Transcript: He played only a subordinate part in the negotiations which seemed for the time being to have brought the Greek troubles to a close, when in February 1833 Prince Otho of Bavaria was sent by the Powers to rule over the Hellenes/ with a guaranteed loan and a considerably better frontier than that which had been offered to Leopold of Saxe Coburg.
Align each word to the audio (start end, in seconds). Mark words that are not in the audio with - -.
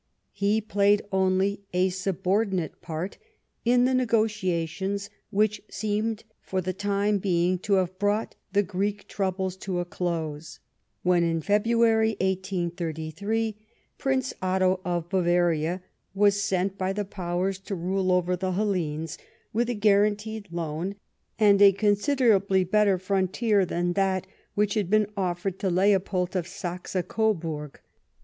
He 0.31 0.61
played 0.61 1.03
only 1.11 1.61
a 1.73 1.89
subordinate 1.89 2.81
part 2.81 3.19
in 3.63 3.85
the 3.85 3.93
negotiations 3.93 5.11
which 5.29 5.61
seemed 5.69 6.23
for 6.41 6.59
the 6.59 6.73
time 6.73 7.19
being 7.19 7.59
to 7.59 7.73
have 7.73 7.99
brought 7.99 8.33
the 8.51 8.63
Greek 8.63 9.07
troubles 9.07 9.55
to 9.57 9.77
a 9.79 9.85
close, 9.85 10.59
when 11.03 11.23
in 11.23 11.39
February 11.39 12.15
1833 12.19 13.55
Prince 13.99 14.33
Otho 14.41 14.79
of 14.83 15.07
Bavaria 15.07 15.83
was 16.15 16.41
sent 16.41 16.79
by 16.79 16.91
the 16.91 17.05
Powers 17.05 17.59
to 17.59 17.75
rule 17.75 18.11
over 18.11 18.35
the 18.35 18.53
Hellenes/ 18.53 19.19
with 19.53 19.69
a 19.69 19.75
guaranteed 19.75 20.47
loan 20.51 20.95
and 21.37 21.61
a 21.61 21.71
considerably 21.73 22.63
better 22.63 22.97
frontier 22.97 23.67
than 23.67 23.93
that 23.93 24.25
which 24.55 24.73
had 24.73 24.89
been 24.89 25.11
offered 25.15 25.59
to 25.59 25.69
Leopold 25.69 26.35
of 26.35 26.47
Saxe 26.47 26.95
Coburg. 27.07 27.79